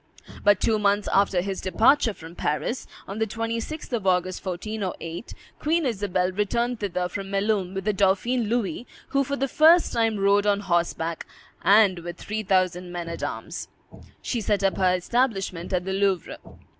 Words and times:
But 0.43 0.59
two 0.59 0.79
months 0.79 1.07
after 1.13 1.41
his 1.41 1.61
departure 1.61 2.15
from 2.15 2.33
Paris, 2.33 2.87
on 3.07 3.19
the 3.19 3.27
26th 3.27 3.93
of 3.93 4.07
August, 4.07 4.43
1408, 4.43 5.35
Queen 5.59 5.85
Isabel 5.85 6.31
returned 6.31 6.79
thither 6.79 7.07
from 7.07 7.29
Melun, 7.29 7.75
with 7.75 7.83
the 7.85 7.93
dauphin 7.93 8.45
Louis, 8.49 8.87
who 9.09 9.23
for 9.23 9.35
the 9.35 9.47
first 9.47 9.93
time 9.93 10.17
rode 10.17 10.47
on 10.47 10.61
horseback, 10.61 11.27
and 11.61 11.99
with 11.99 12.17
three 12.17 12.41
thousand 12.41 12.91
men 12.91 13.09
at 13.09 13.21
arms. 13.21 13.67
She 14.23 14.41
set 14.41 14.63
up 14.63 14.77
her 14.77 14.95
establishment 14.95 15.71
at 15.71 15.85
the 15.85 15.93
Louvre. 15.93 16.39